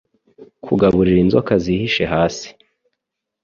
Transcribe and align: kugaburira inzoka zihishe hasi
kugaburira 0.65 1.19
inzoka 1.23 1.53
zihishe 1.63 2.03
hasi 2.13 2.47